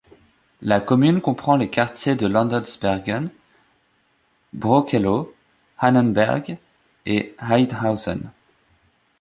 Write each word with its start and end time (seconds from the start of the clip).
La 0.63 0.81
commune 0.81 1.21
comprend 1.21 1.55
les 1.57 1.69
quartiers 1.69 2.15
de 2.15 2.25
Landesbergen, 2.25 3.29
Brokeloh, 4.51 5.31
Hahnenberg 5.77 6.57
et 7.05 7.35
Heidhausen. 7.39 8.31